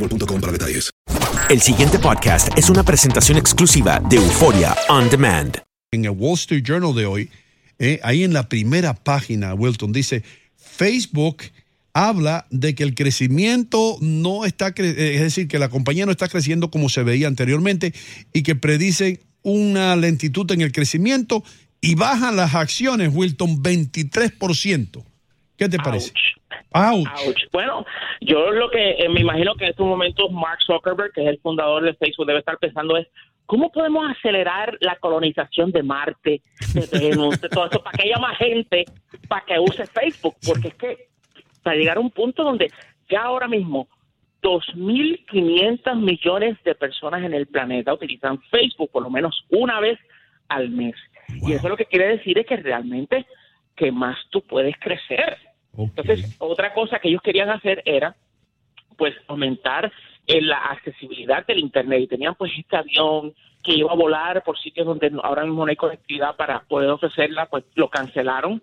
boostmobile.com 0.00 0.40
para 0.40 0.52
detalles. 0.52 0.90
El 1.48 1.60
siguiente 1.60 1.98
podcast 1.98 2.48
es 2.56 2.70
una 2.70 2.82
presentación 2.84 3.36
exclusiva 3.38 4.00
de 4.08 4.16
Euforia 4.16 4.74
On 4.88 5.08
Demand. 5.10 5.58
En 5.92 6.04
el 6.04 6.10
Wall 6.12 6.34
Street 6.34 6.62
Journal 6.64 6.94
de 6.94 7.06
hoy, 7.06 7.30
eh, 7.78 7.98
ahí 8.02 8.22
en 8.24 8.32
la 8.32 8.48
primera 8.48 8.94
página, 8.94 9.54
Wilton 9.54 9.92
dice, 9.92 10.22
Facebook 10.56 11.42
habla 11.92 12.46
de 12.50 12.76
que 12.76 12.84
el 12.84 12.94
crecimiento 12.94 13.96
no 14.00 14.44
está, 14.44 14.72
cre- 14.72 14.94
eh, 14.96 15.14
es 15.16 15.20
decir, 15.22 15.48
que 15.48 15.58
la 15.58 15.68
compañía 15.68 16.06
no 16.06 16.12
está 16.12 16.28
creciendo 16.28 16.70
como 16.70 16.88
se 16.88 17.02
veía 17.02 17.26
anteriormente 17.26 17.92
y 18.32 18.44
que 18.44 18.54
predice 18.54 19.20
una 19.42 19.96
lentitud 19.96 20.48
en 20.52 20.60
el 20.60 20.70
crecimiento 20.70 21.42
y 21.80 21.96
bajan 21.96 22.36
las 22.36 22.54
acciones, 22.54 23.10
Wilton, 23.12 23.60
23%. 23.62 25.02
¿Qué 25.60 25.68
te 25.68 25.76
parece? 25.76 26.14
Ouch. 26.72 27.06
Ouch. 27.26 27.42
Bueno, 27.52 27.84
yo 28.22 28.50
lo 28.50 28.70
que 28.70 28.92
eh, 28.92 29.10
me 29.10 29.20
imagino 29.20 29.54
que 29.56 29.64
en 29.64 29.70
estos 29.72 29.86
momentos 29.86 30.32
Mark 30.32 30.58
Zuckerberg, 30.64 31.12
que 31.12 31.20
es 31.20 31.28
el 31.28 31.38
fundador 31.40 31.82
de 31.82 31.92
Facebook, 31.92 32.26
debe 32.26 32.38
estar 32.38 32.56
pensando 32.56 32.96
es 32.96 33.06
cómo 33.44 33.70
podemos 33.70 34.10
acelerar 34.10 34.78
la 34.80 34.96
colonización 34.96 35.70
de 35.70 35.82
Marte, 35.82 36.40
de 36.72 36.98
Venus, 36.98 37.38
de 37.42 37.50
todo 37.50 37.66
eso, 37.66 37.82
para 37.82 37.98
que 37.98 38.08
haya 38.08 38.16
más 38.16 38.38
gente 38.38 38.86
para 39.28 39.44
que 39.44 39.58
use 39.58 39.86
Facebook, 39.86 40.34
porque 40.46 40.68
es 40.68 40.74
que 40.76 41.08
para 41.62 41.76
llegar 41.76 41.98
a 41.98 42.00
un 42.00 42.10
punto 42.10 42.42
donde 42.42 42.72
ya 43.10 43.24
ahora 43.24 43.46
mismo 43.46 43.86
2.500 44.40 45.94
millones 45.96 46.56
de 46.64 46.74
personas 46.74 47.22
en 47.22 47.34
el 47.34 47.46
planeta 47.48 47.92
utilizan 47.92 48.40
Facebook 48.50 48.90
por 48.90 49.02
lo 49.02 49.10
menos 49.10 49.44
una 49.50 49.78
vez 49.78 49.98
al 50.48 50.70
mes. 50.70 50.94
Y 51.28 51.52
eso 51.52 51.68
lo 51.68 51.76
que 51.76 51.84
quiere 51.84 52.16
decir 52.16 52.38
es 52.38 52.46
que 52.46 52.56
realmente 52.56 53.26
que 53.76 53.92
más 53.92 54.16
tú 54.30 54.40
puedes 54.40 54.74
crecer. 54.78 55.49
Entonces, 55.76 56.36
otra 56.38 56.72
cosa 56.74 56.98
que 56.98 57.08
ellos 57.08 57.22
querían 57.22 57.50
hacer 57.50 57.82
era, 57.84 58.16
pues, 58.96 59.14
aumentar 59.28 59.90
eh, 60.26 60.40
la 60.42 60.58
accesibilidad 60.58 61.46
del 61.46 61.58
Internet. 61.60 62.00
Y 62.02 62.06
tenían, 62.08 62.34
pues, 62.34 62.52
este 62.56 62.76
avión 62.76 63.34
que 63.62 63.72
iba 63.74 63.90
a 63.92 63.96
volar 63.96 64.42
por 64.42 64.58
sitios 64.58 64.86
donde 64.86 65.10
ahora 65.22 65.44
mismo 65.44 65.64
no 65.64 65.70
hay 65.70 65.76
conectividad 65.76 66.36
para 66.36 66.60
poder 66.60 66.90
ofrecerla, 66.90 67.46
pues, 67.46 67.64
lo 67.74 67.88
cancelaron. 67.88 68.62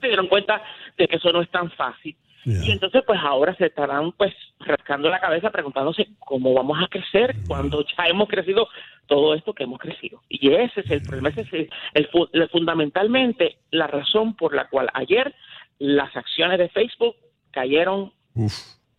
Se 0.00 0.06
dieron 0.08 0.28
cuenta 0.28 0.62
de 0.96 1.06
que 1.08 1.16
eso 1.16 1.32
no 1.32 1.42
es 1.42 1.50
tan 1.50 1.70
fácil. 1.72 2.16
Y 2.44 2.72
entonces, 2.72 3.02
pues, 3.06 3.20
ahora 3.22 3.54
se 3.54 3.66
estarán, 3.66 4.10
pues, 4.12 4.34
rascando 4.60 5.08
la 5.08 5.20
cabeza 5.20 5.50
preguntándose 5.50 6.08
cómo 6.18 6.52
vamos 6.54 6.76
a 6.82 6.88
crecer 6.88 7.36
cuando 7.46 7.84
ya 7.86 8.06
hemos 8.08 8.28
crecido 8.28 8.68
todo 9.06 9.34
esto 9.34 9.52
que 9.52 9.62
hemos 9.64 9.78
crecido. 9.78 10.22
Y 10.28 10.52
ese 10.52 10.80
es 10.80 10.90
el 10.90 11.02
problema, 11.02 11.28
ese 11.28 11.42
es 11.42 11.52
el, 11.52 11.70
el 11.94 12.06
fu- 12.08 12.28
el- 12.32 12.48
fundamentalmente 12.48 13.58
la 13.70 13.86
razón 13.86 14.34
por 14.34 14.54
la 14.54 14.68
cual 14.68 14.88
ayer 14.94 15.32
las 15.78 16.14
acciones 16.16 16.58
de 16.58 16.68
Facebook 16.68 17.14
cayeron, 17.50 18.12
Uf, 18.34 18.54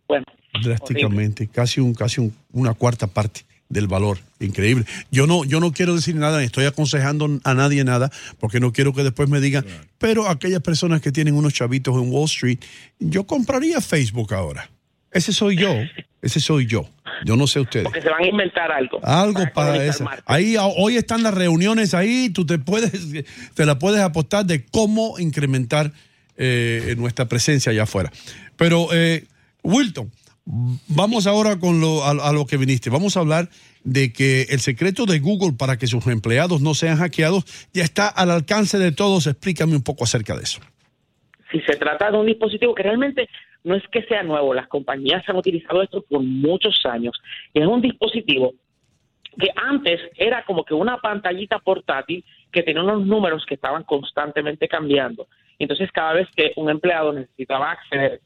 bueno, 0.06 0.24
drásticamente, 0.62 1.48
casi 1.48 1.80
un 1.80 1.94
casi 1.94 2.20
un- 2.20 2.34
una 2.52 2.74
cuarta 2.74 3.06
parte 3.06 3.42
del 3.68 3.86
valor, 3.88 4.18
increíble. 4.40 4.84
Yo 5.10 5.26
no 5.26 5.44
yo 5.44 5.58
no 5.58 5.72
quiero 5.72 5.94
decir 5.94 6.14
nada, 6.14 6.38
ni 6.38 6.44
estoy 6.46 6.66
aconsejando 6.66 7.40
a 7.44 7.54
nadie 7.54 7.82
nada, 7.84 8.10
porque 8.38 8.60
no 8.60 8.72
quiero 8.72 8.92
que 8.92 9.02
después 9.02 9.28
me 9.28 9.40
digan, 9.40 9.64
pero 9.98 10.28
aquellas 10.28 10.60
personas 10.60 11.00
que 11.00 11.10
tienen 11.12 11.34
unos 11.34 11.54
chavitos 11.54 11.94
en 12.00 12.10
Wall 12.12 12.28
Streat, 12.28 12.60
yo 12.98 13.24
compraría 13.26 13.80
Facebook 13.80 14.32
ahora. 14.34 14.68
Ese 15.10 15.32
soy 15.32 15.56
yo, 15.56 15.72
ese 16.22 16.40
soy 16.40 16.66
yo. 16.66 16.88
Yo 17.24 17.36
no 17.36 17.46
sé 17.46 17.60
ustedes. 17.60 17.84
porque 17.84 18.02
se 18.02 18.10
van 18.10 18.24
a 18.24 18.26
inventar 18.26 18.72
algo. 18.72 18.98
Algo 19.04 19.40
para 19.54 19.82
eso. 19.84 20.04
Ahí 20.26 20.56
hoy 20.58 20.96
están 20.96 21.22
las 21.22 21.32
reuniones 21.32 21.94
ahí, 21.94 22.28
tú 22.30 22.44
te 22.44 22.58
puedes, 22.58 22.92
te 23.54 23.66
la 23.66 23.78
puedes 23.78 24.00
apostar 24.00 24.44
de 24.44 24.66
cómo 24.66 25.18
incrementar 25.20 25.92
eh, 26.36 26.94
nuestra 26.96 27.26
presencia 27.26 27.70
allá 27.70 27.84
afuera. 27.84 28.10
Pero, 28.56 28.88
eh, 28.92 29.24
Wilton, 29.62 30.10
vamos 30.88 31.26
ahora 31.26 31.58
con 31.58 31.80
lo, 31.80 32.04
a, 32.04 32.10
a 32.10 32.32
lo 32.32 32.46
que 32.46 32.56
viniste. 32.56 32.90
Vamos 32.90 33.16
a 33.16 33.20
hablar 33.20 33.48
de 33.82 34.12
que 34.12 34.42
el 34.50 34.60
secreto 34.60 35.04
de 35.06 35.18
Google 35.20 35.52
para 35.58 35.76
que 35.76 35.86
sus 35.86 36.06
empleados 36.06 36.60
no 36.60 36.74
sean 36.74 36.96
hackeados 36.98 37.44
ya 37.72 37.84
está 37.84 38.08
al 38.08 38.30
alcance 38.30 38.78
de 38.78 38.92
todos. 38.92 39.26
Explícame 39.26 39.76
un 39.76 39.82
poco 39.82 40.04
acerca 40.04 40.34
de 40.36 40.42
eso. 40.42 40.60
si 41.52 41.60
se 41.60 41.76
trata 41.76 42.10
de 42.10 42.18
un 42.18 42.26
dispositivo 42.26 42.74
que 42.74 42.82
realmente 42.82 43.28
no 43.62 43.74
es 43.76 43.82
que 43.92 44.02
sea 44.04 44.22
nuevo, 44.22 44.52
las 44.54 44.68
compañías 44.68 45.22
han 45.28 45.36
utilizado 45.36 45.82
esto 45.82 46.02
por 46.02 46.22
muchos 46.22 46.84
años. 46.84 47.18
Y 47.54 47.60
es 47.60 47.66
un 47.66 47.80
dispositivo 47.80 48.54
que 49.38 49.48
antes 49.56 50.00
era 50.16 50.44
como 50.44 50.64
que 50.64 50.74
una 50.74 50.98
pantallita 50.98 51.58
portátil 51.58 52.24
que 52.52 52.62
tenía 52.62 52.82
unos 52.82 53.06
números 53.06 53.44
que 53.46 53.54
estaban 53.54 53.84
constantemente 53.84 54.68
cambiando. 54.68 55.26
Entonces, 55.58 55.90
cada 55.92 56.14
vez 56.14 56.28
que 56.34 56.52
un 56.56 56.70
empleado 56.70 57.12
necesitaba 57.12 57.70
acceder 57.70 58.20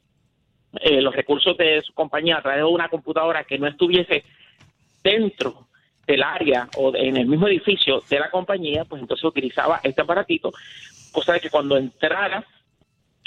eh, 0.81 1.01
los 1.01 1.15
recursos 1.15 1.57
de 1.57 1.81
su 1.83 1.93
compañía 1.95 2.39
a 2.39 2.43
través 2.43 2.61
de 2.61 2.65
una 2.65 2.89
computadora 2.89 3.45
que 3.45 3.59
no 3.59 3.67
estuviese 3.67 4.25
dentro 5.03 5.69
del 6.07 6.23
área 6.23 6.69
o 6.77 6.95
en 6.95 7.17
el 7.17 7.27
mismo 7.27 7.49
edificio 7.49 8.03
de 8.09 8.19
la 8.19 8.31
compañía, 8.31 8.85
pues 8.85 9.03
entonces 9.03 9.25
utilizaba 9.25 9.81
este 9.83 10.03
aparatito, 10.03 10.53
cosa 11.13 11.35
de 11.35 11.41
que 11.41 11.51
cuando 11.51 11.77
entrara 11.77 12.45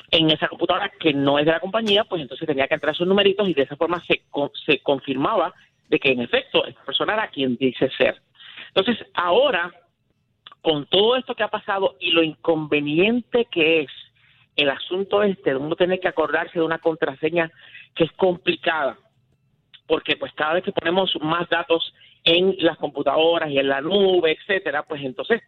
en 0.09 0.29
esa 0.29 0.47
computadora 0.47 0.91
que 0.99 1.13
no 1.13 1.39
es 1.39 1.45
de 1.45 1.51
la 1.51 1.59
compañía, 1.59 2.03
pues 2.03 2.21
entonces 2.21 2.45
tenía 2.45 2.67
que 2.67 2.73
entrar 2.73 2.95
sus 2.95 3.07
numeritos 3.07 3.47
y 3.47 3.53
de 3.53 3.63
esa 3.63 3.75
forma 3.75 4.03
se, 4.03 4.21
se 4.65 4.79
confirmaba 4.79 5.53
de 5.87 5.99
que 5.99 6.11
en 6.11 6.21
efecto 6.21 6.65
esta 6.65 6.83
persona 6.83 7.13
era 7.13 7.27
quien 7.29 7.55
dice 7.55 7.89
ser. 7.97 8.21
Entonces, 8.73 9.05
ahora, 9.13 9.71
con 10.61 10.85
todo 10.85 11.15
esto 11.15 11.35
que 11.35 11.43
ha 11.43 11.47
pasado 11.49 11.95
y 11.99 12.11
lo 12.11 12.23
inconveniente 12.23 13.45
que 13.45 13.81
es 13.81 13.91
el 14.55 14.69
asunto 14.69 15.23
este 15.23 15.55
uno 15.55 15.75
tener 15.75 15.99
que 15.99 16.07
acordarse 16.07 16.59
de 16.59 16.65
una 16.65 16.79
contraseña 16.79 17.51
que 17.95 18.03
es 18.03 18.11
complicada, 18.13 18.97
porque 19.87 20.15
pues 20.17 20.31
cada 20.33 20.53
vez 20.53 20.63
que 20.63 20.71
ponemos 20.71 21.11
más 21.21 21.49
datos 21.49 21.93
en 22.23 22.55
las 22.59 22.77
computadoras 22.77 23.49
y 23.49 23.57
en 23.57 23.67
la 23.67 23.81
nube, 23.81 24.31
etcétera, 24.31 24.83
pues 24.83 25.01
entonces 25.03 25.41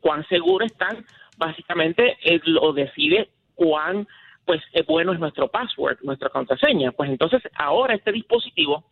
cuán 0.00 0.26
seguro 0.28 0.64
están, 0.64 1.04
básicamente 1.36 2.16
eh, 2.22 2.40
lo 2.44 2.72
decide 2.72 3.28
cuán 3.54 4.06
pues 4.44 4.62
es 4.72 4.86
bueno 4.86 5.12
es 5.12 5.20
nuestro 5.20 5.48
password, 5.48 5.98
nuestra 6.02 6.30
contraseña. 6.30 6.92
Pues 6.92 7.10
entonces 7.10 7.42
ahora 7.54 7.94
este 7.94 8.12
dispositivo 8.12 8.82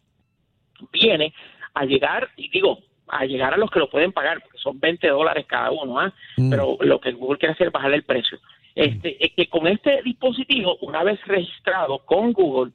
viene 0.92 1.32
a 1.72 1.84
llegar, 1.86 2.28
y 2.36 2.50
digo, 2.50 2.78
a 3.08 3.24
llegar 3.24 3.54
a 3.54 3.56
los 3.56 3.70
que 3.70 3.78
lo 3.78 3.88
pueden 3.88 4.12
pagar, 4.12 4.40
porque 4.40 4.58
son 4.58 4.78
20 4.80 5.08
dólares 5.08 5.46
cada 5.46 5.70
uno, 5.70 6.00
¿ah? 6.00 6.12
pero 6.50 6.76
lo 6.80 7.00
que 7.00 7.12
Google 7.12 7.38
quiere 7.38 7.54
hacer 7.54 7.68
es 7.68 7.72
bajarle 7.72 7.96
el 7.96 8.04
precio. 8.04 8.38
Este, 8.74 9.24
es 9.24 9.32
que 9.32 9.48
con 9.48 9.66
este 9.66 10.02
dispositivo, 10.02 10.76
una 10.82 11.02
vez 11.02 11.18
registrado 11.26 11.98
con 12.00 12.32
Google, 12.32 12.72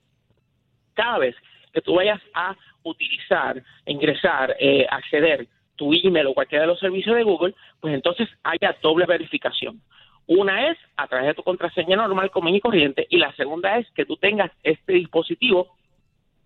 cada 0.93 1.19
vez 1.19 1.35
que 1.71 1.81
tú 1.81 1.95
vayas 1.95 2.19
a 2.33 2.55
utilizar, 2.83 3.61
ingresar, 3.85 4.55
eh, 4.59 4.87
acceder 4.89 5.47
tu 5.75 5.93
email 5.93 6.27
o 6.27 6.33
cualquiera 6.33 6.63
de 6.63 6.67
los 6.67 6.79
servicios 6.79 7.15
de 7.15 7.23
Google, 7.23 7.53
pues 7.79 7.93
entonces 7.93 8.27
haya 8.43 8.75
doble 8.81 9.05
verificación. 9.05 9.81
Una 10.27 10.69
es 10.71 10.77
a 10.95 11.07
través 11.07 11.27
de 11.27 11.33
tu 11.33 11.43
contraseña 11.43 11.97
normal, 11.97 12.31
común 12.31 12.55
y 12.55 12.61
corriente, 12.61 13.05
y 13.09 13.17
la 13.17 13.33
segunda 13.35 13.77
es 13.77 13.89
que 13.91 14.05
tú 14.05 14.17
tengas 14.17 14.51
este 14.63 14.93
dispositivo 14.93 15.75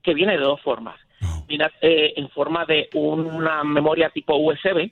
que 0.02 0.14
viene 0.14 0.34
de 0.34 0.44
dos 0.44 0.62
formas. 0.62 1.00
Eh, 1.48 2.14
en 2.16 2.30
forma 2.30 2.66
de 2.66 2.90
una 2.94 3.64
memoria 3.64 4.10
tipo 4.10 4.36
USB 4.36 4.90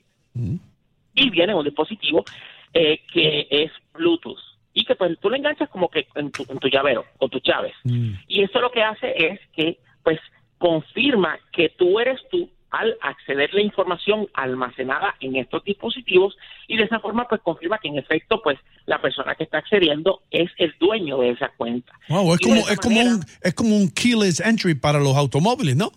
y 1.14 1.30
viene 1.30 1.52
en 1.52 1.58
un 1.58 1.64
dispositivo 1.64 2.24
eh, 2.72 3.00
que 3.12 3.46
es 3.50 3.72
Bluetooth 3.92 4.38
y 4.72 4.84
que 4.84 4.94
pues 4.94 5.18
tú 5.20 5.30
le 5.30 5.38
enganchas 5.38 5.68
como 5.68 5.88
que 5.88 6.06
en 6.14 6.30
tu, 6.30 6.44
en 6.48 6.58
tu 6.58 6.68
llavero 6.68 7.04
o 7.18 7.28
tus 7.28 7.42
llaves. 7.42 7.74
Y 7.84 8.42
eso 8.42 8.60
lo 8.60 8.70
que 8.70 8.82
hace 8.82 9.14
es 9.16 9.40
que 9.54 9.78
pues 10.02 10.18
confirma 10.58 11.38
que 11.52 11.70
tú 11.70 11.98
eres 12.00 12.20
tú 12.30 12.48
al 12.70 12.96
acceder 13.02 13.54
la 13.54 13.62
información 13.62 14.26
almacenada 14.34 15.14
en 15.20 15.36
estos 15.36 15.62
dispositivos 15.62 16.36
y 16.66 16.76
de 16.76 16.84
esa 16.84 16.98
forma 16.98 17.28
pues 17.28 17.40
confirma 17.42 17.78
que 17.78 17.88
en 17.88 17.98
efecto 17.98 18.40
pues 18.42 18.58
la 18.86 19.00
persona 19.00 19.36
que 19.36 19.44
está 19.44 19.58
accediendo 19.58 20.22
es 20.30 20.50
el 20.58 20.74
dueño 20.80 21.18
de 21.18 21.30
esa 21.30 21.50
cuenta. 21.56 21.92
Wow, 22.08 22.34
es 22.34 22.40
como 22.40 22.68
es 22.68 22.78
como 22.78 23.00
un 23.00 23.24
es 23.42 23.54
como 23.54 23.76
un 23.76 23.90
keyless 23.90 24.40
entry 24.40 24.74
para 24.74 24.98
los 24.98 25.16
automóviles, 25.16 25.76
¿no? 25.76 25.92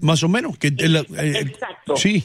Más 0.00 0.22
o 0.22 0.28
menos 0.28 0.58
que 0.58 0.68
eh, 0.68 1.40
exacto. 1.40 1.96
Sí. 1.96 2.24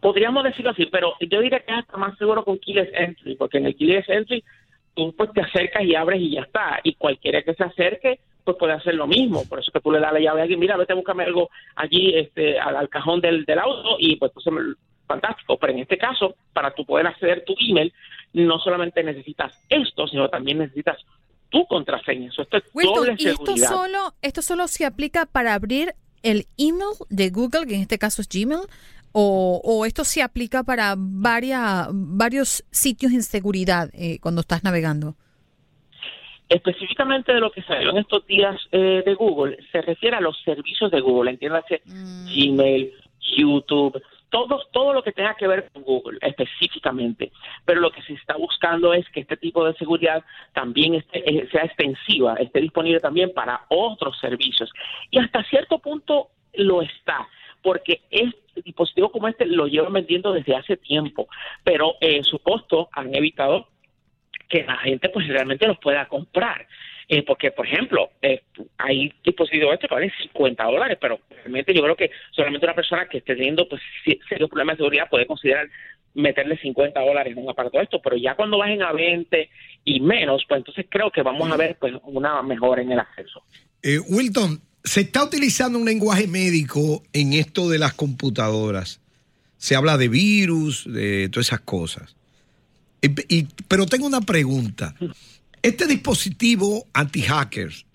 Podríamos 0.00 0.42
decirlo 0.44 0.70
así, 0.70 0.86
pero 0.86 1.14
yo 1.20 1.40
diría 1.40 1.60
que 1.60 1.72
es 1.72 1.78
hasta 1.78 1.96
más 1.96 2.16
seguro 2.18 2.44
con 2.44 2.58
keyless 2.58 2.88
entry, 2.94 3.36
porque 3.36 3.58
en 3.58 3.66
el 3.66 3.76
keyless 3.76 4.08
entry 4.08 4.42
tú 4.94 5.14
pues 5.16 5.32
te 5.32 5.40
acercas 5.40 5.84
y 5.84 5.94
abres 5.94 6.20
y 6.20 6.32
ya 6.32 6.40
está, 6.42 6.80
y 6.82 6.94
cualquiera 6.94 7.42
que 7.42 7.54
se 7.54 7.62
acerque 7.62 8.18
pues 8.42 8.56
puede 8.56 8.72
hacer 8.72 8.94
lo 8.94 9.06
mismo. 9.06 9.44
Por 9.46 9.60
eso 9.60 9.70
que 9.70 9.80
tú 9.80 9.92
le 9.92 10.00
das 10.00 10.12
la 10.12 10.20
llave 10.20 10.40
a 10.40 10.42
alguien, 10.44 10.58
mira, 10.58 10.76
vete 10.78 10.94
a 10.94 10.96
buscarme 10.96 11.24
algo 11.24 11.50
allí 11.76 12.14
este, 12.16 12.58
al, 12.58 12.88
cajón 12.88 13.20
del, 13.20 13.44
del, 13.44 13.58
auto 13.58 13.96
y 13.98 14.16
pues, 14.16 14.32
pues 14.32 14.46
fantástico. 15.06 15.58
Pero 15.58 15.74
en 15.74 15.80
este 15.80 15.98
caso, 15.98 16.34
para 16.54 16.74
tú 16.74 16.86
poder 16.86 17.06
acceder 17.06 17.44
tu 17.44 17.54
email, 17.60 17.92
no 18.32 18.58
solamente 18.58 19.02
necesitas 19.02 19.52
esto, 19.68 20.06
sino 20.08 20.28
también 20.30 20.58
necesitas 20.58 20.96
tu 21.50 21.66
contraseña. 21.66 22.30
Eso 22.30 22.42
esto 22.42 22.56
es 22.56 22.64
doble 22.72 23.16
¿y 23.18 23.28
esto 23.28 23.56
solo, 23.56 24.14
esto 24.22 24.42
solo 24.42 24.66
se 24.66 24.86
aplica 24.86 25.26
para 25.26 25.54
abrir 25.54 25.94
el 26.22 26.46
email 26.56 26.94
de 27.08 27.30
Google, 27.30 27.66
que 27.66 27.74
en 27.74 27.82
este 27.82 27.98
caso 27.98 28.22
es 28.22 28.28
Gmail, 28.28 28.60
o, 29.12 29.60
o 29.64 29.86
esto 29.86 30.04
se 30.04 30.22
aplica 30.22 30.62
para 30.62 30.94
varias, 30.96 31.88
varios 31.90 32.64
sitios 32.70 33.12
en 33.12 33.22
seguridad 33.22 33.90
eh, 33.94 34.18
cuando 34.20 34.42
estás 34.42 34.64
navegando? 34.64 35.16
Específicamente 36.48 37.32
de 37.32 37.40
lo 37.40 37.50
que 37.50 37.62
salió 37.62 37.90
en 37.90 37.98
estos 37.98 38.26
días 38.26 38.56
eh, 38.72 39.02
de 39.04 39.14
Google, 39.14 39.58
se 39.70 39.82
refiere 39.82 40.16
a 40.16 40.20
los 40.20 40.40
servicios 40.44 40.90
de 40.90 41.00
Google, 41.00 41.30
entiéndase 41.30 41.82
mm. 41.84 42.26
Gmail, 42.26 42.92
YouTube, 43.36 44.00
todo, 44.30 44.66
todo 44.72 44.92
lo 44.92 45.02
que 45.02 45.12
tenga 45.12 45.34
que 45.34 45.46
ver 45.46 45.70
con 45.72 45.82
Google 45.82 46.18
específicamente. 46.22 47.32
Pero 47.64 47.80
lo 47.80 47.90
que 47.90 48.02
se 48.02 48.14
está 48.14 48.36
buscando 48.36 48.92
es 48.92 49.08
que 49.10 49.20
este 49.20 49.36
tipo 49.36 49.64
de 49.64 49.74
seguridad 49.74 50.24
también 50.52 50.94
esté, 50.94 51.28
eh, 51.28 51.48
sea 51.50 51.64
extensiva, 51.64 52.34
esté 52.34 52.60
disponible 52.60 53.00
también 53.00 53.32
para 53.32 53.62
otros 53.68 54.18
servicios. 54.18 54.70
Y 55.10 55.18
hasta 55.18 55.44
cierto 55.44 55.78
punto 55.78 56.28
lo 56.54 56.82
está, 56.82 57.28
porque 57.62 58.02
este 58.10 58.62
dispositivo 58.62 59.10
como 59.10 59.28
este 59.28 59.46
lo 59.46 59.66
llevan 59.66 59.92
vendiendo 59.92 60.32
desde 60.32 60.56
hace 60.56 60.76
tiempo, 60.76 61.28
pero 61.64 61.94
eh, 62.00 62.22
su 62.24 62.38
costo 62.40 62.88
han 62.92 63.14
evitado 63.14 63.68
que 64.48 64.64
la 64.64 64.76
gente 64.78 65.08
pues 65.10 65.28
realmente 65.28 65.66
los 65.66 65.78
pueda 65.78 66.06
comprar. 66.08 66.66
Eh, 67.10 67.22
porque, 67.22 67.50
por 67.50 67.66
ejemplo, 67.66 68.10
eh, 68.20 68.42
hay 68.76 69.10
dispositivos 69.24 69.72
este 69.72 69.88
que 69.88 69.94
valen 69.94 70.12
50 70.22 70.64
dólares, 70.64 70.98
pero 71.00 71.20
realmente 71.30 71.72
yo 71.72 71.82
creo 71.82 71.96
que 71.96 72.10
solamente 72.32 72.66
una 72.66 72.74
persona 72.74 73.08
que 73.08 73.18
esté 73.18 73.34
teniendo 73.34 73.66
pues 73.66 73.80
serios 74.28 74.50
problemas 74.50 74.76
de 74.76 74.84
seguridad 74.84 75.08
puede 75.08 75.26
considerar 75.26 75.68
meterle 76.14 76.58
50 76.58 77.00
dólares 77.00 77.32
en 77.34 77.42
un 77.42 77.48
aparato 77.48 77.78
de 77.78 77.84
esto, 77.84 78.02
pero 78.02 78.16
ya 78.16 78.34
cuando 78.34 78.58
bajen 78.58 78.82
a 78.82 78.92
20 78.92 79.48
y 79.84 80.00
menos, 80.00 80.42
pues 80.46 80.58
entonces 80.58 80.86
creo 80.88 81.10
que 81.10 81.22
vamos 81.22 81.50
a 81.50 81.56
ver 81.56 81.76
pues 81.80 81.94
una 82.02 82.42
mejora 82.42 82.82
en 82.82 82.92
el 82.92 82.98
acceso. 82.98 83.42
Eh, 83.82 83.98
Wilton, 83.98 84.60
se 84.84 85.02
está 85.02 85.24
utilizando 85.24 85.78
un 85.78 85.86
lenguaje 85.86 86.26
médico 86.26 87.02
en 87.12 87.32
esto 87.32 87.70
de 87.70 87.78
las 87.78 87.94
computadoras. 87.94 89.00
Se 89.56 89.76
habla 89.76 89.96
de 89.96 90.08
virus, 90.08 90.84
de 90.92 91.28
todas 91.30 91.48
esas 91.48 91.60
cosas. 91.60 92.16
Y, 93.00 93.44
pero 93.68 93.86
tengo 93.86 94.06
una 94.06 94.20
pregunta. 94.20 94.94
Este 95.62 95.86
dispositivo 95.86 96.86
anti-hackers 96.92 97.86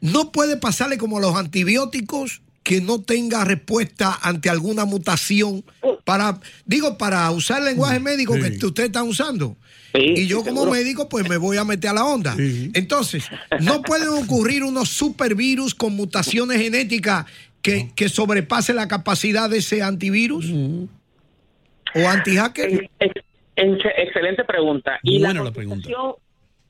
no 0.00 0.32
puede 0.32 0.56
pasarle 0.56 0.98
como 0.98 1.18
a 1.18 1.20
los 1.20 1.36
antibióticos 1.36 2.42
que 2.62 2.80
no 2.82 3.00
tenga 3.00 3.44
respuesta 3.44 4.18
ante 4.20 4.50
alguna 4.50 4.84
mutación 4.84 5.64
para, 6.04 6.38
digo, 6.66 6.98
para 6.98 7.30
usar 7.30 7.60
el 7.60 7.64
lenguaje 7.64 7.98
médico 7.98 8.34
que 8.34 8.66
ustedes 8.66 8.88
están 8.88 9.08
usando. 9.08 9.56
y 9.94 10.26
yo 10.26 10.44
como 10.44 10.66
médico 10.66 11.08
pues 11.08 11.26
me 11.28 11.38
voy 11.38 11.56
a 11.56 11.64
meter 11.64 11.90
a 11.90 11.94
la 11.94 12.04
onda. 12.04 12.36
Entonces, 12.38 13.24
¿no 13.60 13.80
pueden 13.80 14.08
ocurrir 14.08 14.64
unos 14.64 14.90
supervirus 14.90 15.74
con 15.74 15.96
mutaciones 15.96 16.60
genéticas 16.60 17.24
que, 17.62 17.90
que 17.96 18.10
sobrepase 18.10 18.74
la 18.74 18.86
capacidad 18.86 19.48
de 19.48 19.58
ese 19.58 19.82
antivirus? 19.82 20.44
¿O 21.94 22.06
anti-hacker? 22.06 22.90
excelente 23.56 24.44
pregunta. 24.44 24.98
Y 25.02 25.20
la, 25.20 25.32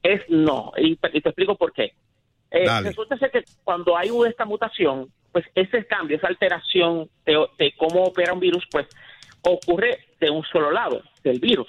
es 0.02 0.22
no. 0.28 0.72
Y, 0.76 0.96
te 0.96 1.18
explico 1.18 1.56
por 1.56 1.72
qué. 1.72 1.94
Eh, 2.50 2.66
resulta 2.82 3.18
ser 3.18 3.30
que 3.30 3.44
cuando 3.62 3.96
hay 3.96 4.10
esta 4.26 4.44
mutación, 4.44 5.12
pues 5.32 5.44
ese 5.54 5.86
cambio, 5.86 6.16
esa 6.16 6.28
alteración 6.28 7.08
de, 7.24 7.74
cómo 7.76 8.04
opera 8.04 8.32
un 8.32 8.40
virus, 8.40 8.64
pues 8.70 8.86
ocurre 9.42 9.98
de 10.20 10.30
un 10.30 10.44
solo 10.44 10.70
lado, 10.70 11.02
del 11.22 11.40
virus. 11.40 11.68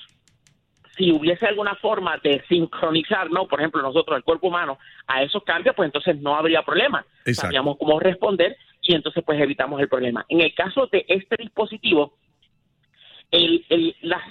Si 0.98 1.12
hubiese 1.12 1.45
alguna 1.45 1.75
forma 1.75 2.17
de 2.17 2.43
sincronizar, 2.50 3.29
¿no? 3.31 3.48
Por 3.48 3.59
ejemplo, 3.59 3.81
nosotros, 3.81 4.17
el 4.17 4.24
cuerpo 4.24 4.48
humano, 4.48 4.77
a 5.07 5.24
esos 5.24 5.43
cambios, 5.43 5.75
pues 5.75 5.88
entonces 5.88 6.19
no 6.19 6.36
habría 6.36 6.63
problema. 6.63 7.05
Sabríamos 7.33 7.77
cómo 7.77 8.00
responder 8.00 8.57
y 8.81 8.95
entonces 8.95 9.24
pues 9.25 9.39
evitamos 9.39 9.79
el 9.79 9.88
problema. 9.88 10.25
En 10.29 10.41
el 10.41 10.53
caso 10.53 10.88
de 10.88 11.05
este 11.07 11.36
dispositivo, 11.38 12.13
el, 13.31 13.65
el, 13.69 13.95
la, 14.01 14.21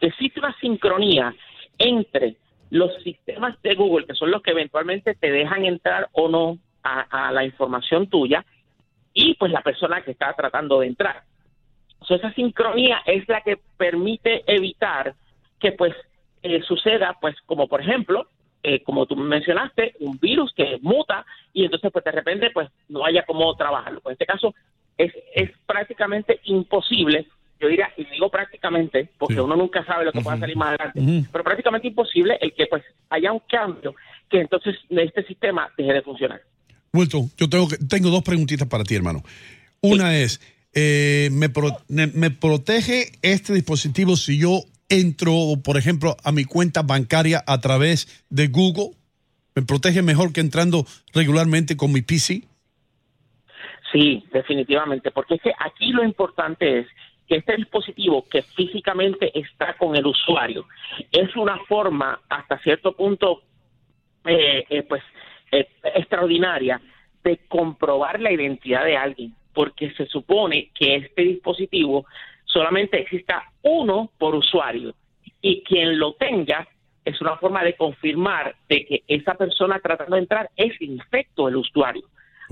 existe 0.00 0.40
una 0.40 0.56
sincronía 0.60 1.34
entre 1.76 2.36
los 2.70 2.94
sistemas 3.02 3.60
de 3.62 3.74
Google, 3.74 4.06
que 4.06 4.14
son 4.14 4.30
los 4.30 4.42
que 4.42 4.50
eventualmente 4.50 5.14
te 5.14 5.30
dejan 5.30 5.64
entrar 5.64 6.08
o 6.12 6.28
no 6.28 6.58
a, 6.82 7.32
la 7.32 7.44
información 7.44 8.08
tuya, 8.08 8.44
y 9.12 9.34
pues 9.34 9.52
la 9.52 9.60
persona 9.60 10.02
que 10.02 10.12
está 10.12 10.32
tratando 10.32 10.80
de 10.80 10.86
entrar. 10.86 11.22
esa 12.08 12.32
sincronía 12.32 13.02
es 13.04 13.28
la 13.28 13.42
que 13.42 13.58
permite 13.76 14.42
evitar 14.46 15.14
que 15.58 15.72
pues 15.72 15.94
eh, 16.42 16.62
suceda, 16.62 17.16
pues 17.20 17.36
como 17.44 17.68
por 17.68 17.80
ejemplo, 17.82 18.28
eh, 18.62 18.82
como 18.82 19.06
tú 19.06 19.16
mencionaste, 19.16 19.96
un 20.00 20.18
virus 20.18 20.52
que 20.54 20.78
muta 20.80 21.26
y 21.52 21.64
entonces 21.64 21.90
pues 21.92 22.04
de 22.04 22.12
repente 22.12 22.50
pues 22.52 22.70
no 22.88 23.04
haya 23.04 23.24
cómo 23.24 23.54
trabajarlo. 23.54 24.00
En 24.06 24.12
este 24.12 24.26
caso 24.26 24.54
es, 24.96 25.12
es 25.34 25.50
prácticamente 25.66 26.40
imposible 26.44 27.26
yo 27.60 27.68
diría, 27.68 27.88
y 27.96 28.04
digo 28.04 28.30
prácticamente, 28.30 29.08
porque 29.18 29.40
uno 29.40 29.56
nunca 29.56 29.84
sabe 29.84 30.04
lo 30.04 30.12
que 30.12 30.20
pueda 30.20 30.38
salir 30.38 30.56
más 30.56 30.78
adelante, 30.78 31.28
pero 31.32 31.44
prácticamente 31.44 31.88
imposible 31.88 32.38
el 32.40 32.52
que 32.54 32.66
pues 32.66 32.82
haya 33.10 33.32
un 33.32 33.40
cambio 33.50 33.94
que 34.30 34.40
entonces 34.40 34.76
este 34.90 35.24
sistema 35.24 35.68
deje 35.76 35.92
de 35.92 36.02
funcionar. 36.02 36.40
Wilton, 36.92 37.30
yo 37.36 37.48
tengo, 37.48 37.68
tengo 37.88 38.10
dos 38.10 38.22
preguntitas 38.22 38.68
para 38.68 38.84
ti, 38.84 38.94
hermano. 38.94 39.22
Una 39.80 40.16
es, 40.16 40.40
eh, 40.74 41.28
me, 41.32 41.48
¿me 42.14 42.30
protege 42.30 43.12
este 43.22 43.54
dispositivo 43.54 44.16
si 44.16 44.38
yo 44.38 44.62
entro, 44.88 45.32
por 45.62 45.76
ejemplo, 45.76 46.16
a 46.24 46.32
mi 46.32 46.44
cuenta 46.44 46.82
bancaria 46.82 47.42
a 47.46 47.60
través 47.60 48.24
de 48.30 48.48
Google? 48.48 48.90
¿Me 49.54 49.62
protege 49.62 50.02
mejor 50.02 50.32
que 50.32 50.40
entrando 50.40 50.86
regularmente 51.12 51.76
con 51.76 51.92
mi 51.92 52.02
PC? 52.02 52.44
Sí, 53.92 54.24
definitivamente, 54.32 55.10
porque 55.10 55.34
es 55.34 55.42
que 55.42 55.52
aquí 55.58 55.92
lo 55.92 56.04
importante 56.04 56.80
es 56.80 56.86
que 57.28 57.36
este 57.36 57.56
dispositivo 57.56 58.26
que 58.28 58.42
físicamente 58.42 59.30
está 59.38 59.74
con 59.74 59.94
el 59.94 60.06
usuario 60.06 60.66
es 61.12 61.34
una 61.36 61.58
forma 61.68 62.20
hasta 62.28 62.58
cierto 62.58 62.92
punto 62.92 63.42
eh, 64.24 64.64
eh, 64.68 64.82
pues 64.82 65.02
eh, 65.52 65.68
extraordinaria 65.94 66.80
de 67.22 67.38
comprobar 67.48 68.20
la 68.20 68.32
identidad 68.32 68.84
de 68.84 68.96
alguien, 68.96 69.34
porque 69.52 69.90
se 69.92 70.06
supone 70.06 70.70
que 70.74 70.96
este 70.96 71.22
dispositivo 71.22 72.06
solamente 72.44 73.00
exista 73.00 73.44
uno 73.62 74.10
por 74.18 74.34
usuario 74.34 74.94
y 75.40 75.62
quien 75.62 75.98
lo 75.98 76.14
tenga 76.14 76.66
es 77.04 77.20
una 77.20 77.36
forma 77.36 77.64
de 77.64 77.74
confirmar 77.74 78.54
de 78.68 78.84
que 78.84 79.02
esa 79.08 79.34
persona 79.34 79.80
tratando 79.80 80.16
de 80.16 80.22
entrar 80.22 80.50
es 80.56 80.78
en 80.80 81.00
efecto 81.00 81.48
el 81.48 81.56
usuario. 81.56 82.04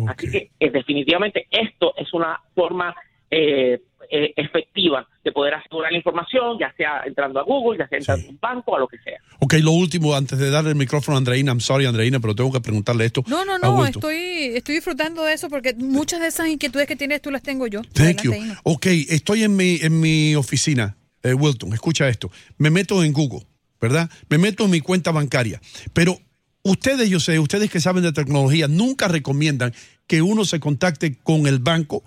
Así 0.09 0.31
que 0.31 0.51
eh, 0.61 0.71
definitivamente 0.71 1.47
esto 1.51 1.95
es 1.97 2.13
una 2.13 2.41
forma 2.55 2.95
eh, 3.31 3.81
eh, 4.09 4.33
efectiva 4.37 5.07
de 5.25 5.33
poder 5.33 5.55
asegurar 5.55 5.91
la 5.91 5.99
información, 5.99 6.59
ya 6.61 6.73
sea 6.77 7.03
entrando 7.07 7.41
a 7.41 7.43
Google, 7.43 7.79
ya 7.79 7.89
sea 7.89 7.99
entrando 7.99 8.29
a 8.29 8.31
un 8.31 8.39
banco, 8.41 8.77
a 8.77 8.79
lo 8.79 8.87
que 8.87 8.99
sea. 8.99 9.19
Ok, 9.41 9.55
lo 9.55 9.73
último, 9.73 10.15
antes 10.15 10.39
de 10.39 10.49
darle 10.51 10.71
el 10.71 10.77
micrófono 10.77 11.17
a 11.17 11.19
Andreina, 11.19 11.51
I'm 11.51 11.61
sorry 11.61 11.87
Andreina, 11.87 12.21
pero 12.21 12.35
tengo 12.35 12.53
que 12.53 12.61
preguntarle 12.61 13.05
esto. 13.05 13.25
No, 13.27 13.45
no, 13.45 13.59
no, 13.59 13.85
estoy, 13.85 14.53
estoy 14.55 14.77
disfrutando 14.77 15.25
de 15.25 15.33
eso 15.33 15.49
porque 15.49 15.75
muchas 15.75 16.21
de 16.21 16.29
esas 16.29 16.49
inquietudes 16.49 16.87
que 16.87 16.95
tienes 16.95 17.21
tú 17.21 17.33
las 17.33 17.43
tengo 17.43 17.67
yo. 17.67 17.83
Thank 17.95 18.23
you. 18.23 18.33
Ok, 18.63 18.87
estoy 18.87 19.43
en 19.43 19.57
mi, 19.57 19.79
en 19.83 19.99
mi 19.99 20.37
oficina, 20.37 20.97
eh, 21.25 21.35
Wilton, 21.35 21.73
escucha 21.73 22.09
esto. 22.09 22.31
Me 22.59 22.71
meto 22.71 23.03
en 23.03 23.13
Google, 23.13 23.45
¿verdad? 23.81 24.09
Me 24.29 24.39
meto 24.39 24.67
en 24.67 24.71
mi 24.71 24.81
cuenta 24.81 25.11
bancaria. 25.11 25.61
Pero 25.93 26.17
ustedes, 26.63 27.11
yo 27.11 27.19
sé, 27.19 27.41
ustedes 27.41 27.71
que 27.71 27.81
saben 27.81 28.05
de 28.05 28.13
tecnología, 28.13 28.69
nunca 28.69 29.09
recomiendan 29.09 29.75
que 30.07 30.23
uno 30.23 30.45
se 30.45 30.61
contacte 30.61 31.19
con 31.19 31.49
el 31.49 31.59
banco 31.59 32.05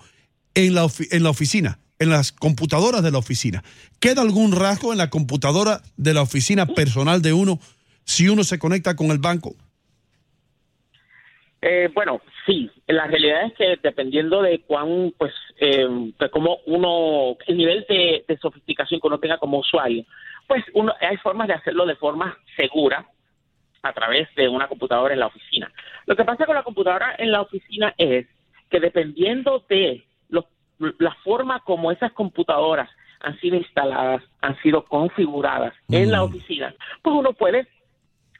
en 0.54 0.74
la, 0.74 0.84
ofi- 0.84 1.08
en 1.10 1.22
la 1.22 1.30
oficina, 1.30 1.78
en 1.98 2.10
las 2.10 2.32
computadoras 2.32 3.02
de 3.02 3.10
la 3.10 3.18
oficina. 3.18 3.62
¿Queda 4.00 4.22
algún 4.22 4.52
rasgo 4.52 4.92
en 4.92 4.98
la 4.98 5.10
computadora 5.10 5.80
de 5.96 6.14
la 6.14 6.22
oficina 6.22 6.66
personal 6.66 7.22
de 7.22 7.32
uno 7.32 7.58
si 8.04 8.28
uno 8.28 8.44
se 8.44 8.58
conecta 8.58 8.96
con 8.96 9.10
el 9.10 9.18
banco? 9.18 9.54
Eh, 11.62 11.90
bueno, 11.94 12.22
sí, 12.46 12.70
la 12.86 13.06
realidad 13.06 13.44
es 13.46 13.52
que 13.52 13.78
dependiendo 13.82 14.40
de 14.40 14.60
cuán, 14.62 15.12
pues, 15.18 15.32
eh, 15.60 15.86
de 16.18 16.30
cómo 16.30 16.58
uno, 16.66 17.36
el 17.46 17.56
nivel 17.56 17.84
de, 17.86 18.24
de 18.26 18.38
sofisticación 18.38 18.98
que 18.98 19.06
uno 19.06 19.20
tenga 19.20 19.36
como 19.36 19.58
usuario, 19.58 20.04
pues 20.48 20.64
uno, 20.72 20.94
hay 21.00 21.18
formas 21.18 21.48
de 21.48 21.54
hacerlo 21.54 21.84
de 21.84 21.96
forma 21.96 22.36
segura 22.56 23.06
a 23.82 23.92
través 23.92 24.26
de 24.36 24.48
una 24.48 24.68
computadora 24.68 25.12
en 25.12 25.20
la 25.20 25.26
oficina. 25.26 25.70
Lo 26.06 26.16
que 26.16 26.24
pasa 26.24 26.46
con 26.46 26.54
la 26.54 26.62
computadora 26.62 27.14
en 27.18 27.30
la 27.30 27.42
oficina 27.42 27.94
es 27.98 28.26
que 28.70 28.80
dependiendo 28.80 29.64
de 29.68 30.02
la 30.98 31.14
forma 31.22 31.60
como 31.60 31.92
esas 31.92 32.12
computadoras 32.12 32.90
han 33.20 33.38
sido 33.40 33.56
instaladas, 33.56 34.22
han 34.40 34.56
sido 34.62 34.82
configuradas 34.84 35.74
en 35.90 36.10
la 36.10 36.22
oficina, 36.22 36.74
pues 37.02 37.14
uno 37.14 37.32
puede 37.34 37.66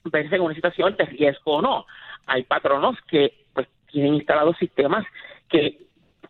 verse 0.04 0.36
en 0.36 0.42
una 0.42 0.54
situación 0.54 0.96
de 0.96 1.04
riesgo 1.04 1.56
o 1.56 1.62
no. 1.62 1.86
Hay 2.26 2.44
patronos 2.44 2.96
que 3.08 3.44
pues 3.52 3.68
tienen 3.92 4.14
instalados 4.14 4.56
sistemas 4.58 5.04
que 5.48 5.78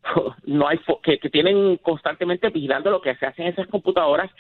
no 0.47 0.67
hay 0.67 0.79
fo- 0.79 1.01
que, 1.01 1.19
que 1.19 1.31
tienen 1.31 1.77
constantemente 1.77 2.49
vigilando 2.49 2.91
lo 2.91 3.01
que 3.01 3.15
se 3.17 3.27
hace 3.27 3.43
en 3.43 3.49
esas 3.49 3.69
computadoras 3.69 4.31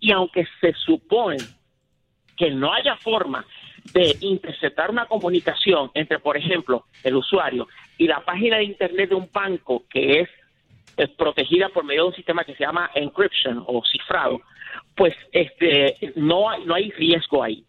y 0.00 0.12
aunque 0.12 0.46
se 0.60 0.72
supone 0.72 1.36
que 2.36 2.50
no 2.50 2.72
haya 2.72 2.96
forma 2.96 3.44
de 3.92 4.16
interceptar 4.20 4.90
una 4.90 5.06
comunicación 5.06 5.90
entre, 5.94 6.18
por 6.20 6.36
ejemplo, 6.36 6.84
el 7.02 7.16
usuario 7.16 7.66
y 7.98 8.06
la 8.06 8.20
página 8.24 8.58
de 8.58 8.64
internet 8.64 9.10
de 9.10 9.14
un 9.16 9.28
banco 9.32 9.84
que 9.90 10.20
es, 10.20 10.28
es 10.96 11.10
protegida 11.10 11.68
por 11.68 11.84
medio 11.84 12.02
de 12.02 12.08
un 12.08 12.14
sistema 12.14 12.44
que 12.44 12.54
se 12.54 12.64
llama 12.64 12.90
encryption 12.94 13.64
o 13.66 13.82
cifrado, 13.84 14.40
pues 14.96 15.14
este 15.32 16.12
no 16.16 16.50
hay, 16.50 16.64
no 16.64 16.74
hay 16.74 16.90
riesgo 16.90 17.42
ahí. 17.42 17.64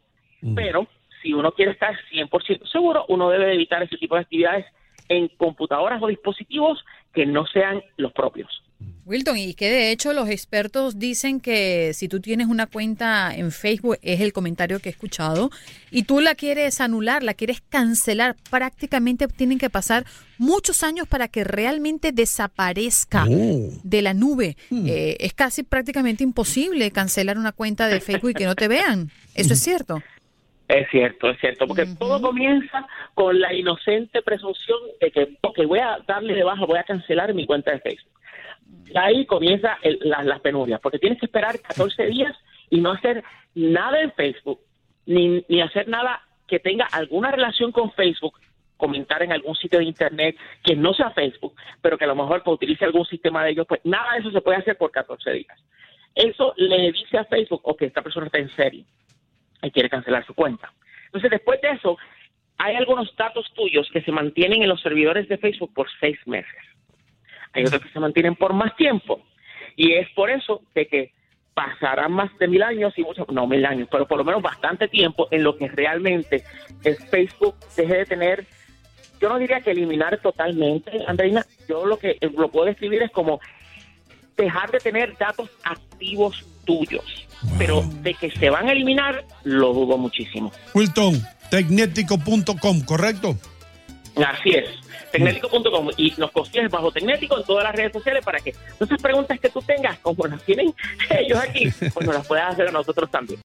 Pero 0.56 0.88
si 1.22 1.34
uno 1.34 1.52
quiere 1.52 1.72
estar 1.72 1.96
100% 2.12 2.66
seguro, 2.72 3.06
uno 3.10 3.30
debe 3.30 3.54
evitar 3.54 3.84
ese 3.84 3.98
tipo 3.98 4.16
de 4.16 4.22
actividades 4.22 4.66
en 5.10 5.28
computadoras 5.30 6.02
o 6.02 6.08
dispositivos 6.08 6.84
que 7.14 7.26
no 7.26 7.46
sean 7.48 7.84
los 7.98 8.14
propios. 8.14 8.64
Wilton, 9.10 9.38
y 9.38 9.56
que 9.56 9.70
de 9.70 9.92
hecho 9.92 10.14
los 10.14 10.30
expertos 10.30 11.00
dicen 11.00 11.40
que 11.40 11.94
si 11.96 12.08
tú 12.08 12.20
tienes 12.20 12.46
una 12.48 12.68
cuenta 12.68 13.36
en 13.36 13.52
Facebook, 13.52 13.98
es 14.04 14.22
el 14.22 14.34
comentario 14.34 14.80
que 14.80 14.90
he 14.90 14.92
escuchado, 14.92 15.50
y 15.90 16.04
tú 16.04 16.22
la 16.22 16.36
quieres 16.36 16.80
anular, 16.80 17.24
la 17.24 17.34
quieres 17.34 17.62
cancelar, 17.70 18.36
prácticamente 18.52 19.28
tienen 19.28 19.58
que 19.58 19.72
pasar 19.72 20.06
muchos 20.38 20.84
años 20.84 21.08
para 21.08 21.28
que 21.28 21.44
realmente 21.44 22.12
desaparezca 22.12 23.26
Oh. 23.28 23.72
de 23.84 24.02
la 24.02 24.14
nube. 24.14 24.56
Eh, 24.72 25.18
es 25.20 25.34
casi 25.34 25.64
prácticamente 25.64 26.24
imposible 26.24 26.92
cancelar 26.92 27.38
una 27.38 27.52
cuenta 27.52 27.88
de 27.88 28.02
Facebook 28.02 28.32
y 28.32 28.34
que 28.36 28.46
no 28.46 28.56
te 28.56 28.68
vean. 28.68 29.10
Eso 29.34 29.54
es 29.54 29.60
cierto. 29.60 30.02
Es 30.68 30.88
cierto, 30.92 31.32
es 31.32 31.40
cierto, 31.40 31.66
porque 31.66 31.88
todo 31.98 32.22
comienza 32.22 32.86
con 33.16 33.40
la 33.40 33.52
inocente 33.56 34.22
presunción 34.22 34.78
de 35.02 35.10
que, 35.12 35.38
ok, 35.42 35.66
voy 35.66 35.80
a 35.80 35.98
darle 36.08 36.36
de 36.36 36.44
baja, 36.44 36.64
voy 36.66 36.78
a 36.78 36.84
cancelar 36.84 37.34
mi 37.34 37.48
cuenta 37.48 37.72
de 37.72 37.80
Facebook. 37.80 38.19
Ahí 38.96 39.26
comienza 39.26 39.78
el- 39.82 40.00
la- 40.02 40.24
las 40.24 40.40
penurias, 40.42 40.80
porque 40.82 41.00
tienes 41.00 41.20
que 41.20 41.26
esperar 41.26 41.60
14 41.62 42.06
días 42.08 42.36
y 42.70 42.80
no 42.82 42.92
hacer 42.92 43.24
nada 43.56 44.02
en 44.02 44.12
Facebook, 44.14 44.60
ni, 45.06 45.44
ni 45.48 45.62
hacer 45.62 45.88
nada 45.88 46.22
que 46.48 46.60
tenga 46.60 46.86
alguna 46.92 47.32
relación 47.32 47.72
con 47.72 47.92
Facebook, 47.94 48.40
comentar 48.78 49.22
en 49.24 49.32
algún 49.32 49.56
sitio 49.56 49.80
de 49.80 49.86
Internet 49.86 50.38
que 50.64 50.76
no 50.76 50.94
sea 50.94 51.12
Facebook, 51.12 51.54
pero 51.82 51.98
que 51.98 52.06
a 52.06 52.08
lo 52.08 52.16
mejor 52.16 52.44
pues, 52.44 52.56
utilice 52.56 52.86
algún 52.86 53.06
sistema 53.06 53.44
de 53.44 53.52
ellos, 53.52 53.68
pues 53.68 53.82
nada 53.84 54.14
de 54.14 54.20
eso 54.20 54.32
se 54.32 54.42
puede 54.42 54.58
hacer 54.58 54.78
por 54.78 54.90
14 54.92 55.32
días. 55.32 55.60
Eso 56.16 56.54
le 56.58 56.92
dice 56.92 57.18
a 57.18 57.26
Facebook, 57.26 57.62
ok, 57.64 57.82
esta 57.84 58.02
persona 58.02 58.28
está 58.28 58.40
en 58.40 58.50
serio 58.56 58.86
y 59.62 59.72
quiere 59.72 59.90
cancelar 59.90 60.26
su 60.26 60.34
cuenta. 60.34 60.72
Entonces, 61.06 61.30
después 61.30 61.60
de 61.62 61.72
eso, 61.72 61.98
hay 62.58 62.76
algunos 62.76 63.16
datos 63.16 63.52
tuyos 63.54 63.90
que 63.92 64.02
se 64.02 64.12
mantienen 64.12 64.62
en 64.64 64.70
los 64.70 64.82
servidores 64.82 65.28
de 65.28 65.38
Facebook 65.38 65.74
por 65.74 65.88
seis 66.00 66.18
meses. 66.26 66.56
Hay 67.54 67.66
otros 67.66 67.82
que 67.82 67.90
se 67.90 68.00
mantienen 68.00 68.36
por 68.36 68.54
más 68.54 68.76
tiempo. 68.76 69.22
Y 69.76 69.94
es 69.94 70.10
por 70.12 70.30
eso 70.30 70.62
de 70.76 70.88
que 70.88 71.14
pasarán 71.54 72.14
más 72.14 72.30
de 72.38 72.48
mil 72.48 72.64
años 72.64 72.94
y 72.98 73.04
muchos, 73.04 73.28
no 73.30 73.46
mil 73.48 73.66
años, 73.66 73.88
pero 73.92 74.08
por 74.08 74.18
lo 74.18 74.24
menos 74.24 74.42
bastante 74.42 74.88
tiempo 74.88 75.28
en 75.32 75.44
lo 75.44 75.58
que 75.58 75.68
realmente 75.68 76.44
el 76.84 76.96
Facebook 76.96 77.56
deje 77.76 77.98
de 77.98 78.06
tener, 78.06 78.46
yo 79.20 79.28
no 79.28 79.38
diría 79.38 79.60
que 79.60 79.72
eliminar 79.72 80.18
totalmente, 80.22 80.92
Andreina, 81.06 81.46
yo 81.68 81.86
lo 81.86 81.98
que 81.98 82.18
lo 82.22 82.50
puedo 82.50 82.68
describir 82.68 83.04
es 83.04 83.12
como 83.12 83.42
dejar 84.38 84.72
de 84.72 84.80
tener 84.80 85.18
datos 85.18 85.50
activos 85.64 86.46
tuyos. 86.66 87.28
Pero 87.58 87.84
de 88.02 88.14
que 88.14 88.32
se 88.32 88.50
van 88.50 88.68
a 88.68 88.72
eliminar, 88.72 89.26
lo 89.44 89.74
dudo 89.74 89.98
muchísimo. 89.98 90.52
Wilton, 90.74 91.22
tecnético.com, 91.50 92.82
¿correcto? 92.86 93.36
Así 94.16 94.52
es. 94.52 94.70
Tecnético.com 95.12 95.90
y 95.98 96.14
nos 96.18 96.32
consigues 96.32 96.70
bajo 96.70 96.92
Tecnético 96.92 97.38
en 97.38 97.44
todas 97.44 97.64
las 97.64 97.76
redes 97.76 97.94
sociales 97.94 98.24
para 98.24 98.40
que 98.40 98.54
esas 98.80 99.02
preguntas 99.02 99.40
que 99.40 99.50
tú 99.50 99.62
tengas, 99.62 99.98
como 100.00 100.28
las 100.28 100.42
tienen 100.44 100.74
ellos 101.10 101.40
aquí, 101.40 101.72
pues 101.94 102.06
nos 102.06 102.16
las 102.16 102.28
puedas 102.28 102.54
hacer 102.54 102.68
a 102.68 102.72
nosotros 102.72 103.10
también. 103.10 103.40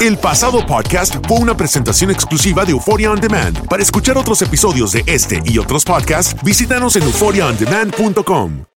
El 0.00 0.16
pasado 0.16 0.64
podcast 0.64 1.16
fue 1.26 1.38
una 1.38 1.56
presentación 1.56 2.10
exclusiva 2.10 2.64
de 2.64 2.70
Euphoria 2.70 3.10
On 3.10 3.20
Demand. 3.20 3.66
Para 3.66 3.82
escuchar 3.82 4.16
otros 4.16 4.40
episodios 4.42 4.92
de 4.92 5.02
este 5.06 5.42
y 5.44 5.58
otros 5.58 5.84
podcasts, 5.84 6.40
visítanos 6.44 6.94
en 6.96 7.02
euphoriaondemand.com. 7.02 8.77